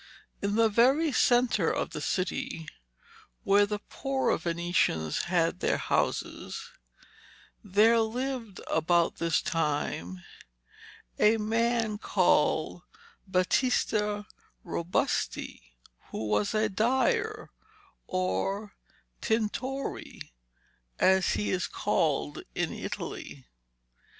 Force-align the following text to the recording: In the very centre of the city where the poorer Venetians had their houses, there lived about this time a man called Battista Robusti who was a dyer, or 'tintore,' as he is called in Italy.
In 0.41 0.55
the 0.55 0.67
very 0.67 1.11
centre 1.11 1.69
of 1.71 1.91
the 1.91 2.01
city 2.01 2.67
where 3.43 3.67
the 3.67 3.77
poorer 3.77 4.35
Venetians 4.39 5.25
had 5.25 5.59
their 5.59 5.77
houses, 5.77 6.71
there 7.63 7.99
lived 7.99 8.61
about 8.65 9.17
this 9.17 9.43
time 9.43 10.23
a 11.19 11.37
man 11.37 11.99
called 11.99 12.81
Battista 13.27 14.25
Robusti 14.65 15.61
who 16.09 16.27
was 16.29 16.55
a 16.55 16.67
dyer, 16.67 17.51
or 18.07 18.73
'tintore,' 19.21 20.31
as 20.97 21.33
he 21.33 21.51
is 21.51 21.67
called 21.67 22.41
in 22.55 22.73
Italy. 22.73 23.45